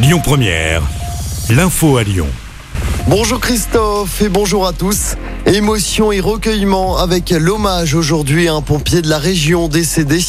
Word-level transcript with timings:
Lyon 0.00 0.20
Première, 0.22 0.82
l'info 1.50 1.96
à 1.96 2.04
Lyon. 2.04 2.28
Bonjour 3.08 3.40
Christophe 3.40 4.22
et 4.22 4.28
bonjour 4.28 4.64
à 4.64 4.72
tous. 4.72 5.16
Émotion 5.44 6.12
et 6.12 6.20
recueillement 6.20 6.98
avec 6.98 7.30
l'hommage 7.30 7.96
aujourd'hui 7.96 8.46
à 8.46 8.54
un 8.54 8.62
pompier 8.62 9.02
de 9.02 9.08
la 9.08 9.18
région 9.18 9.66
décédé. 9.66 10.20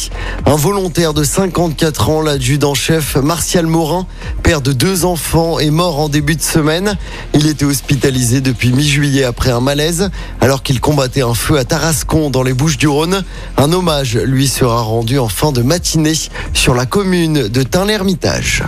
Un 0.44 0.56
volontaire 0.56 1.14
de 1.14 1.22
54 1.22 2.10
ans, 2.10 2.20
l'adjudant-chef 2.20 3.14
Martial 3.14 3.68
Morin, 3.68 4.08
père 4.42 4.60
de 4.60 4.72
deux 4.72 5.04
enfants, 5.04 5.60
est 5.60 5.70
mort 5.70 6.00
en 6.00 6.08
début 6.08 6.34
de 6.34 6.42
semaine. 6.42 6.96
Il 7.34 7.46
était 7.46 7.64
hospitalisé 7.64 8.40
depuis 8.40 8.72
mi-juillet 8.72 9.22
après 9.22 9.50
un 9.50 9.60
malaise 9.60 10.10
alors 10.40 10.64
qu'il 10.64 10.80
combattait 10.80 11.22
un 11.22 11.34
feu 11.34 11.58
à 11.58 11.64
Tarascon 11.64 12.30
dans 12.30 12.42
les 12.42 12.54
Bouches-du-Rhône. 12.54 13.22
Un 13.56 13.72
hommage 13.72 14.16
lui 14.16 14.48
sera 14.48 14.80
rendu 14.80 15.20
en 15.20 15.28
fin 15.28 15.52
de 15.52 15.62
matinée 15.62 16.18
sur 16.54 16.74
la 16.74 16.86
commune 16.86 17.46
de 17.46 17.62
Tain-l'Hermitage. 17.62 18.64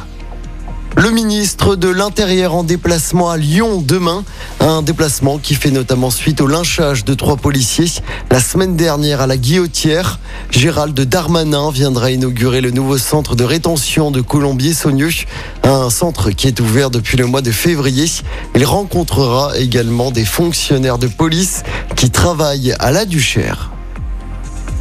Le 0.97 1.11
ministre 1.11 1.75
de 1.75 1.89
l'Intérieur 1.89 2.55
en 2.55 2.65
déplacement 2.65 3.31
à 3.31 3.39
Lyon 3.39 3.83
demain. 3.83 4.25
Un 4.61 4.83
déplacement 4.83 5.39
qui 5.39 5.55
fait 5.55 5.71
notamment 5.71 6.11
suite 6.11 6.41
au 6.43 6.47
lynchage 6.47 7.05
de 7.05 7.15
trois 7.15 7.37
policiers 7.37 7.91
la 8.31 8.41
semaine 8.41 8.77
dernière 8.77 9.23
à 9.23 9.27
la 9.27 9.39
Guillotière. 9.39 10.19
Gérald 10.51 11.01
Darmanin 11.01 11.71
viendra 11.71 12.11
inaugurer 12.11 12.61
le 12.61 12.71
nouveau 12.71 12.99
centre 12.99 13.35
de 13.35 13.45
rétention 13.45 14.11
de 14.11 14.21
Colombier-Saunieux. 14.21 15.25
Un 15.63 15.89
centre 15.89 16.31
qui 16.31 16.47
est 16.47 16.61
ouvert 16.61 16.91
depuis 16.91 17.17
le 17.17 17.27
mois 17.27 17.43
de 17.43 17.53
février. 17.53 18.11
Il 18.55 18.65
rencontrera 18.67 19.59
également 19.59 20.11
des 20.11 20.27
fonctionnaires 20.27 20.99
de 20.99 21.07
police 21.07 21.63
qui 21.97 22.11
travaillent 22.11 22.75
à 22.79 22.91
la 22.91 23.07
Duchère. 23.07 23.71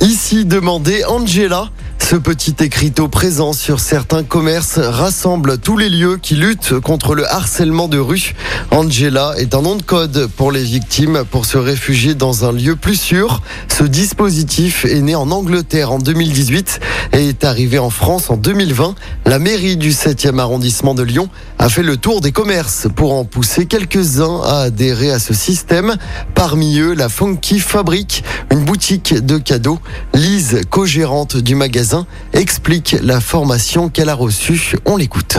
Ici, 0.02 0.44
demandez 0.46 1.05
Angela. 1.05 1.70
Ce 2.12 2.18
petit 2.18 2.56
écriteau 2.60 3.08
présent 3.08 3.54
sur 3.54 3.80
certains 3.80 4.24
commerces 4.24 4.80
rassemble 4.80 5.58
tous 5.58 5.78
les 5.78 5.90
lieux 5.90 6.18
qui 6.22 6.36
luttent 6.36 6.78
contre 6.82 7.16
le 7.16 7.26
harcèlement 7.26 7.88
de 7.88 8.00
rue. 8.00 8.36
Angela 8.70 9.34
est 9.38 9.55
un 9.55 9.62
nom 9.62 9.77
de 9.77 9.82
code 9.82 10.27
pour 10.35 10.52
les 10.52 10.62
victimes 10.62 11.24
pour 11.32 11.46
se 11.46 11.58
réfugier 11.58 12.13
dans 12.13 12.44
un 12.44 12.52
lieu 12.52 12.76
plus 12.76 13.00
sûr. 13.00 13.41
Ce 13.70 13.85
dispositif 13.85 14.84
est 14.84 15.00
né 15.00 15.16
en 15.16 15.32
Angleterre 15.32 15.94
en 15.94 16.00
2018 16.00 16.82
et 17.13 17.30
est 17.30 17.46
arrivé 17.46 17.80
en 17.80 17.90
France 17.90 18.30
en 18.30 18.35
2020. 18.35 18.96
La 19.26 19.40
mairie 19.40 19.78
du 19.78 19.91
7e 19.91 20.38
arrondissement 20.38 20.94
de 20.94 21.04
Lyon 21.04 21.30
a 21.60 21.70
fait 21.70 21.82
le 21.82 21.96
tour 21.96 22.20
des 22.20 22.34
commerces 22.34 22.88
pour 22.94 23.13
en 23.13 23.24
pousser 23.24 23.68
quelques-uns 23.68 24.41
à 24.44 24.63
adhérer 24.63 25.12
à 25.12 25.20
ce 25.20 25.34
système. 25.34 25.96
Parmi 26.35 26.78
eux, 26.80 26.94
la 26.94 27.07
Funky 27.07 27.60
Fabrique, 27.62 28.26
une 28.52 28.66
boutique 28.66 29.13
de 29.13 29.38
cadeaux. 29.38 29.80
Lise, 30.13 30.62
co-gérante 30.70 31.38
du 31.38 31.55
magasin, 31.55 32.05
explique 32.34 32.96
la 33.02 33.20
formation 33.20 33.90
qu'elle 33.90 34.10
a 34.10 34.13
reçue. 34.13 34.76
On 34.85 34.98
l'écoute. 34.98 35.38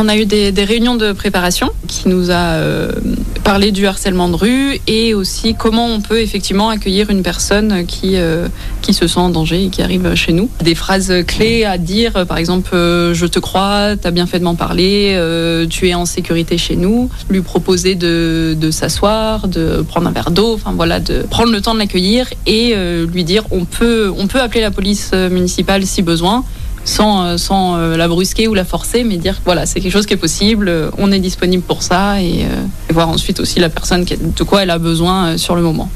On 0.00 0.06
a 0.06 0.16
eu 0.16 0.26
des, 0.26 0.52
réunions 0.62 0.94
de 0.94 1.10
préparation 1.10 1.70
qui 1.88 2.06
nous 2.06 2.30
a 2.30 2.54
euh, 2.54 2.92
parlé 3.42 3.72
du 3.72 3.84
harcèlement 3.84 4.28
de 4.28 4.36
rue 4.36 4.78
et 4.86 5.12
aussi 5.12 5.56
comment 5.58 5.86
on 5.86 6.00
peut 6.00 6.20
effectivement 6.20 6.68
accueillir 6.68 7.10
une 7.10 7.24
personne 7.24 7.84
qui, 7.84 8.12
euh, 8.14 8.46
qui 8.80 8.94
se 8.94 9.08
sent 9.08 9.18
en 9.18 9.30
danger 9.30 9.64
et 9.64 9.68
qui 9.70 9.82
arrive 9.82 10.14
chez 10.14 10.32
nous. 10.32 10.48
Des 10.62 10.76
phrases 10.76 11.12
clés 11.26 11.64
à 11.64 11.78
dire, 11.78 12.26
par 12.28 12.38
exemple, 12.38 12.70
euh, 12.74 13.12
je 13.12 13.26
te 13.26 13.40
crois, 13.40 13.96
tu 14.00 14.06
as 14.06 14.12
bien 14.12 14.26
fait 14.26 14.38
de 14.38 14.44
m'en 14.44 14.54
parler, 14.54 15.14
euh, 15.16 15.66
tu 15.66 15.88
es 15.88 15.94
en 15.94 16.06
sécurité 16.06 16.58
chez 16.58 16.76
nous. 16.76 17.10
Lui 17.28 17.40
proposer 17.40 17.96
de, 17.96 18.56
de 18.56 18.70
s'asseoir, 18.70 19.48
de 19.48 19.82
prendre 19.82 20.06
un 20.06 20.12
verre 20.12 20.30
d'eau, 20.30 20.54
enfin 20.54 20.74
voilà, 20.76 21.00
de 21.00 21.22
prendre 21.22 21.50
le 21.50 21.60
temps 21.60 21.74
de 21.74 21.80
l'accueillir 21.80 22.28
et 22.46 22.74
euh, 22.76 23.04
lui 23.04 23.24
dire 23.24 23.42
on 23.50 23.64
peut, 23.64 24.12
on 24.16 24.28
peut 24.28 24.40
appeler 24.40 24.60
la 24.60 24.70
police 24.70 25.12
municipale 25.12 25.84
si 25.86 26.02
besoin 26.02 26.44
sans, 26.84 27.24
euh, 27.24 27.36
euh, 27.50 27.96
la 27.96 28.08
brusquer 28.08 28.48
ou 28.48 28.54
la 28.54 28.64
forcer, 28.64 29.04
mais 29.04 29.16
dire 29.16 29.40
voilà, 29.44 29.66
c'est 29.66 29.80
quelque 29.80 29.92
chose 29.92 30.06
qui 30.06 30.14
est 30.14 30.18
possible, 30.18 30.68
euh, 30.68 30.90
on 30.98 31.12
est 31.12 31.20
disponible 31.20 31.62
pour 31.62 31.82
ça 31.82 32.20
et, 32.20 32.40
et 32.88 32.92
voir 32.92 33.08
ensuite 33.08 33.40
aussi 33.40 33.60
la 33.60 33.68
personne 33.68 34.04
de 34.04 34.44
quoi 34.44 34.62
elle 34.62 34.70
a 34.70 34.78
besoin 34.78 35.36
sur 35.36 35.54
le 35.54 35.62
moment. 35.62 35.90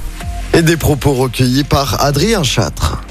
Et 0.54 0.62
des 0.62 0.76
propos 0.76 1.14
recueillis 1.14 1.64
par 1.64 2.02
Adrien 2.02 2.42
Châtre. 2.42 3.02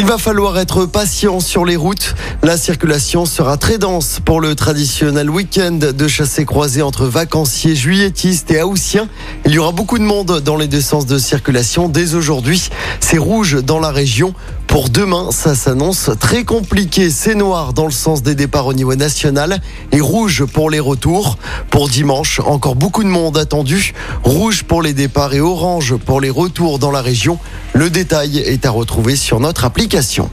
Il 0.00 0.06
va 0.06 0.16
falloir 0.16 0.58
être 0.58 0.86
patient 0.86 1.40
sur 1.40 1.66
les 1.66 1.76
routes. 1.76 2.14
La 2.42 2.56
circulation 2.56 3.26
sera 3.26 3.58
très 3.58 3.76
dense 3.76 4.18
pour 4.24 4.40
le 4.40 4.54
traditionnel 4.54 5.28
week-end 5.28 5.78
de 5.78 6.08
chassé 6.08 6.46
croisé 6.46 6.80
entre 6.80 7.04
vacanciers 7.04 7.76
juilletistes 7.76 8.50
et 8.50 8.62
haussiens. 8.62 9.10
Il 9.44 9.52
y 9.52 9.58
aura 9.58 9.72
beaucoup 9.72 9.98
de 9.98 10.04
monde 10.04 10.40
dans 10.40 10.56
les 10.56 10.68
deux 10.68 10.80
sens 10.80 11.04
de 11.04 11.18
circulation 11.18 11.90
dès 11.90 12.14
aujourd'hui. 12.14 12.70
C'est 12.98 13.18
rouge 13.18 13.62
dans 13.62 13.78
la 13.78 13.90
région. 13.90 14.32
Pour 14.66 14.88
demain, 14.88 15.32
ça 15.32 15.54
s'annonce 15.54 16.10
très 16.18 16.44
compliqué. 16.44 17.10
C'est 17.10 17.34
noir 17.34 17.74
dans 17.74 17.84
le 17.84 17.90
sens 17.90 18.22
des 18.22 18.34
départs 18.34 18.68
au 18.68 18.72
niveau 18.72 18.94
national 18.94 19.60
et 19.92 20.00
rouge 20.00 20.44
pour 20.46 20.70
les 20.70 20.80
retours. 20.80 21.36
Pour 21.70 21.88
dimanche, 21.88 22.40
encore 22.46 22.76
beaucoup 22.76 23.02
de 23.02 23.08
monde 23.08 23.36
attendu. 23.36 23.92
Rouge 24.22 24.62
pour 24.62 24.80
les 24.80 24.94
départs 24.94 25.34
et 25.34 25.40
orange 25.40 25.96
pour 25.96 26.22
les 26.22 26.30
retours 26.30 26.78
dans 26.78 26.90
la 26.90 27.02
région. 27.02 27.38
Le 27.80 27.88
détail 27.88 28.36
est 28.40 28.66
à 28.66 28.70
retrouver 28.70 29.16
sur 29.16 29.40
notre 29.40 29.64
application. 29.64 30.30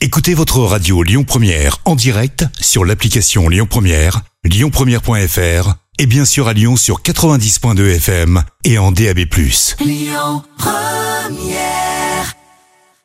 Écoutez 0.00 0.34
votre 0.34 0.58
radio 0.58 1.04
Lyon 1.04 1.22
Première 1.22 1.78
en 1.84 1.94
direct 1.94 2.46
sur 2.60 2.84
l'application 2.84 3.48
Lyon 3.48 3.68
Première, 3.70 4.22
lyonpremière.fr 4.42 5.74
et 6.00 6.06
bien 6.06 6.24
sûr 6.24 6.48
à 6.48 6.54
Lyon 6.54 6.74
sur 6.74 7.00
90.2 7.00 7.94
FM 7.98 8.42
et 8.64 8.76
en 8.76 8.90
DAB+. 8.90 9.20
Lyon 9.84 10.42
Première 10.58 11.87